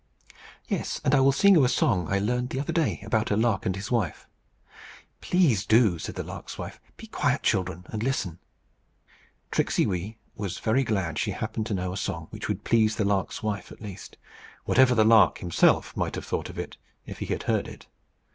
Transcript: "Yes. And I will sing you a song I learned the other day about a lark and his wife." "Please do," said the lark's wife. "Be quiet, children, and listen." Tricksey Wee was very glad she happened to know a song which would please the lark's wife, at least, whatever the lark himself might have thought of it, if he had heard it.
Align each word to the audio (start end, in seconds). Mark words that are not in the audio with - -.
"Yes. 0.67 0.99
And 1.05 1.13
I 1.13 1.19
will 1.19 1.31
sing 1.31 1.53
you 1.53 1.63
a 1.63 1.69
song 1.69 2.07
I 2.11 2.17
learned 2.17 2.49
the 2.49 2.59
other 2.59 2.73
day 2.73 3.01
about 3.05 3.29
a 3.29 3.37
lark 3.37 3.67
and 3.67 3.75
his 3.75 3.91
wife." 3.91 4.25
"Please 5.21 5.63
do," 5.63 5.99
said 5.99 6.15
the 6.15 6.23
lark's 6.23 6.57
wife. 6.57 6.81
"Be 6.97 7.05
quiet, 7.05 7.43
children, 7.43 7.83
and 7.85 8.01
listen." 8.01 8.39
Tricksey 9.51 9.85
Wee 9.85 10.17
was 10.35 10.57
very 10.57 10.83
glad 10.83 11.19
she 11.19 11.29
happened 11.29 11.67
to 11.67 11.75
know 11.75 11.93
a 11.93 11.97
song 11.97 12.29
which 12.31 12.47
would 12.47 12.63
please 12.63 12.95
the 12.95 13.05
lark's 13.05 13.43
wife, 13.43 13.71
at 13.71 13.79
least, 13.79 14.17
whatever 14.65 14.95
the 14.95 15.05
lark 15.05 15.37
himself 15.37 15.95
might 15.95 16.15
have 16.15 16.25
thought 16.25 16.49
of 16.49 16.57
it, 16.57 16.77
if 17.05 17.19
he 17.19 17.27
had 17.27 17.43
heard 17.43 17.67
it. 17.67 17.85